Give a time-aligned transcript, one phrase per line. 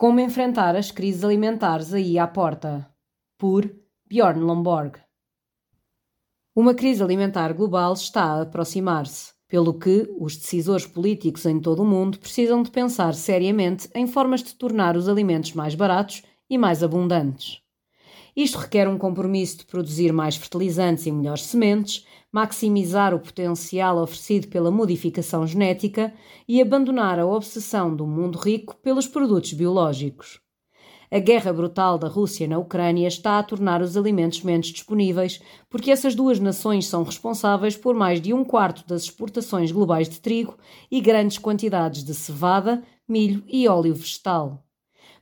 [0.00, 2.88] Como enfrentar as crises alimentares aí à porta?
[3.36, 3.68] Por
[4.08, 4.96] Bjorn Lomborg.
[6.54, 11.84] Uma crise alimentar global está a aproximar-se, pelo que os decisores políticos em todo o
[11.84, 16.84] mundo precisam de pensar seriamente em formas de tornar os alimentos mais baratos e mais
[16.84, 17.60] abundantes.
[18.38, 24.46] Isto requer um compromisso de produzir mais fertilizantes e melhores sementes, maximizar o potencial oferecido
[24.46, 26.14] pela modificação genética
[26.46, 30.40] e abandonar a obsessão do mundo rico pelos produtos biológicos.
[31.10, 35.90] A guerra brutal da Rússia na Ucrânia está a tornar os alimentos menos disponíveis, porque
[35.90, 40.56] essas duas nações são responsáveis por mais de um quarto das exportações globais de trigo
[40.88, 44.67] e grandes quantidades de cevada, milho e óleo vegetal.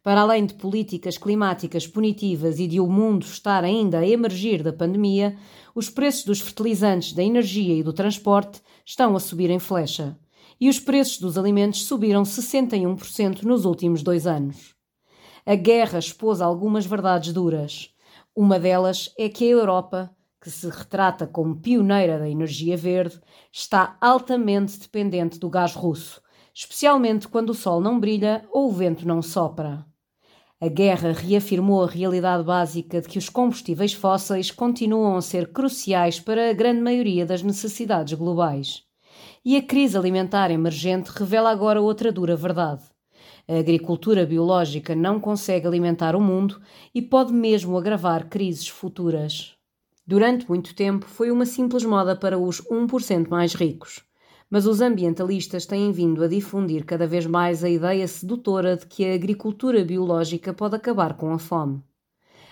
[0.07, 4.73] Para além de políticas climáticas punitivas e de o mundo estar ainda a emergir da
[4.73, 5.37] pandemia,
[5.75, 10.17] os preços dos fertilizantes, da energia e do transporte estão a subir em flecha.
[10.61, 14.77] E os preços dos alimentos subiram 61% nos últimos dois anos.
[15.45, 17.91] A guerra expôs algumas verdades duras.
[18.33, 23.97] Uma delas é que a Europa, que se retrata como pioneira da energia verde, está
[24.01, 26.23] altamente dependente do gás russo,
[26.55, 29.85] especialmente quando o sol não brilha ou o vento não sopra.
[30.59, 36.19] A guerra reafirmou a realidade básica de que os combustíveis fósseis continuam a ser cruciais
[36.19, 38.83] para a grande maioria das necessidades globais.
[39.45, 42.85] E a crise alimentar emergente revela agora outra dura verdade.
[43.47, 46.59] A agricultura biológica não consegue alimentar o mundo
[46.95, 49.55] e pode mesmo agravar crises futuras.
[50.07, 54.06] Durante muito tempo foi uma simples moda para os 1% mais ricos
[54.51, 59.05] mas os ambientalistas têm vindo a difundir cada vez mais a ideia sedutora de que
[59.05, 61.83] a agricultura biológica pode acabar com a fome.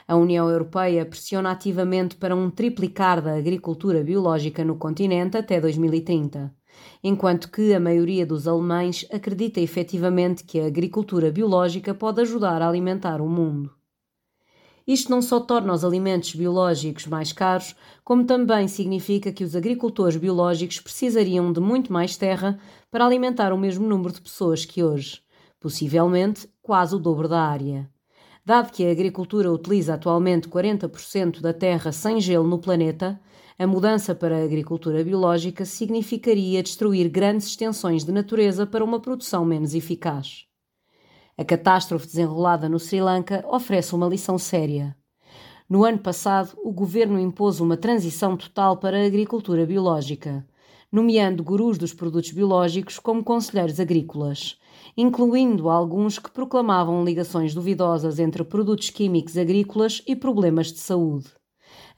[0.07, 6.55] A União Europeia pressiona ativamente para um triplicar da agricultura biológica no continente até 2030,
[7.03, 12.69] enquanto que a maioria dos alemães acredita efetivamente que a agricultura biológica pode ajudar a
[12.69, 13.84] alimentar o mundo.
[14.87, 20.17] Isto não só torna os alimentos biológicos mais caros, como também significa que os agricultores
[20.17, 22.59] biológicos precisariam de muito mais terra
[22.91, 25.23] para alimentar o mesmo número de pessoas que hoje,
[25.59, 27.91] possivelmente quase o dobro da área.
[28.45, 33.19] Dado que a agricultura utiliza atualmente 40% da terra sem gelo no planeta,
[33.59, 39.47] a mudança para a agricultura biológica significaria destruir grandes extensões de natureza para uma produção
[39.47, 40.45] menos eficaz.
[41.37, 44.97] A catástrofe desenrolada no Sri Lanka oferece uma lição séria.
[45.69, 50.47] No ano passado, o governo impôs uma transição total para a agricultura biológica,
[50.93, 54.61] nomeando gurus dos produtos biológicos como conselheiros agrícolas,
[54.97, 61.27] incluindo alguns que proclamavam ligações duvidosas entre produtos químicos agrícolas e problemas de saúde.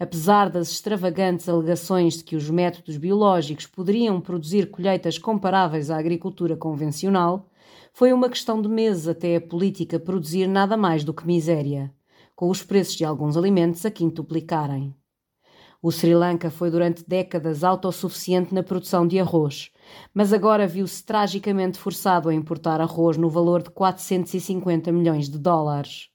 [0.01, 6.57] Apesar das extravagantes alegações de que os métodos biológicos poderiam produzir colheitas comparáveis à agricultura
[6.57, 7.51] convencional,
[7.97, 11.91] foi uma questão de meses até a política produzir nada mais do que miséria,
[12.35, 14.95] com os preços de alguns alimentos a quintuplicarem.
[15.83, 19.71] O Sri Lanka foi durante décadas autossuficiente na produção de arroz,
[20.13, 26.11] mas agora viu-se tragicamente forçado a importar arroz no valor de 450 milhões de dólares.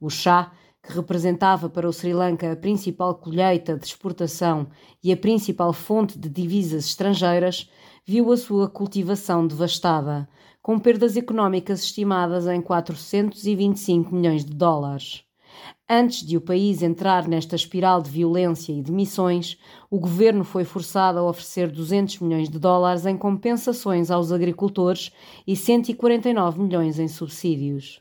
[0.00, 4.68] O chá, que representava para o Sri Lanka a principal colheita de exportação
[5.02, 7.68] e a principal fonte de divisas estrangeiras,
[8.06, 10.28] viu a sua cultivação devastada,
[10.64, 15.22] com perdas económicas estimadas em 425 milhões de dólares.
[15.86, 19.58] Antes de o país entrar nesta espiral de violência e demissões,
[19.90, 25.12] o governo foi forçado a oferecer 200 milhões de dólares em compensações aos agricultores
[25.46, 28.00] e 149 milhões em subsídios.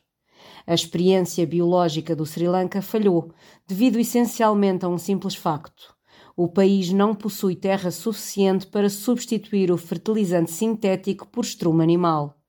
[0.66, 3.34] A experiência biológica do Sri Lanka falhou,
[3.68, 5.94] devido essencialmente a um simples facto.
[6.34, 12.40] O país não possui terra suficiente para substituir o fertilizante sintético por estrumo animal.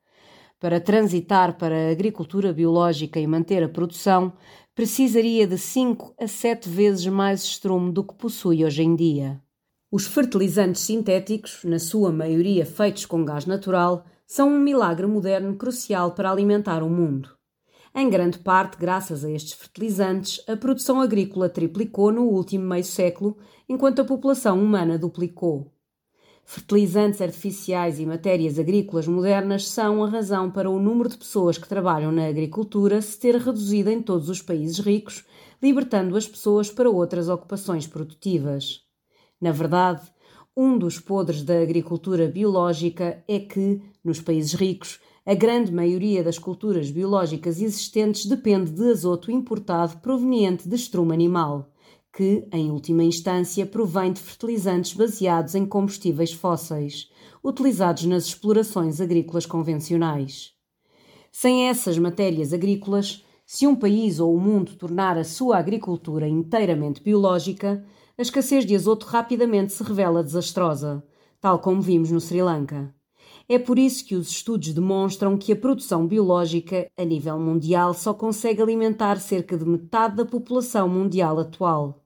[0.64, 4.32] Para transitar para a agricultura biológica e manter a produção,
[4.74, 9.42] precisaria de 5 a 7 vezes mais estrumo do que possui hoje em dia.
[9.92, 16.12] Os fertilizantes sintéticos, na sua maioria feitos com gás natural, são um milagre moderno crucial
[16.12, 17.28] para alimentar o mundo.
[17.94, 23.36] Em grande parte, graças a estes fertilizantes, a produção agrícola triplicou no último meio século,
[23.68, 25.73] enquanto a população humana duplicou.
[26.46, 31.66] Fertilizantes artificiais e matérias agrícolas modernas são a razão para o número de pessoas que
[31.66, 35.24] trabalham na agricultura se ter reduzido em todos os países ricos,
[35.62, 38.82] libertando as pessoas para outras ocupações produtivas.
[39.40, 40.02] Na verdade,
[40.54, 46.38] um dos podres da agricultura biológica é que, nos países ricos, a grande maioria das
[46.38, 51.73] culturas biológicas existentes depende de azoto importado proveniente de estrumo animal
[52.14, 57.10] que, em última instância, provém de fertilizantes baseados em combustíveis fósseis,
[57.42, 60.52] utilizados nas explorações agrícolas convencionais.
[61.32, 67.02] Sem essas matérias agrícolas, se um país ou o mundo tornar a sua agricultura inteiramente
[67.02, 67.84] biológica,
[68.16, 71.04] a escassez de azoto rapidamente se revela desastrosa,
[71.40, 72.94] tal como vimos no Sri Lanka.
[73.48, 78.14] É por isso que os estudos demonstram que a produção biológica, a nível mundial, só
[78.14, 82.03] consegue alimentar cerca de metade da população mundial atual.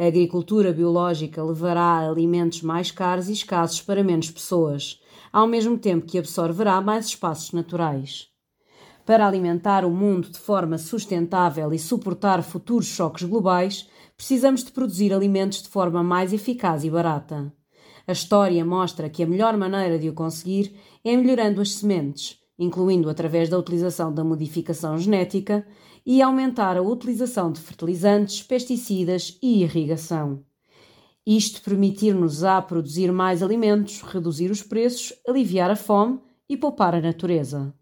[0.00, 5.02] A agricultura biológica levará a alimentos mais caros e escassos para menos pessoas,
[5.32, 8.28] ao mesmo tempo que absorverá mais espaços naturais.
[9.04, 15.12] Para alimentar o mundo de forma sustentável e suportar futuros choques globais, precisamos de produzir
[15.12, 17.52] alimentos de forma mais eficaz e barata.
[18.06, 23.10] A história mostra que a melhor maneira de o conseguir é melhorando as sementes, incluindo
[23.10, 25.66] através da utilização da modificação genética
[26.10, 30.42] e aumentar a utilização de fertilizantes, pesticidas e irrigação.
[31.26, 36.18] Isto permitir-nos a produzir mais alimentos, reduzir os preços, aliviar a fome
[36.48, 37.74] e poupar a natureza.